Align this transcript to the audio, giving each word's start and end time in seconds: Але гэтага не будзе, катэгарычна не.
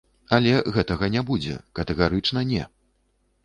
Але 0.37 0.53
гэтага 0.77 1.11
не 1.17 1.21
будзе, 1.29 1.59
катэгарычна 1.81 2.47
не. 2.53 2.67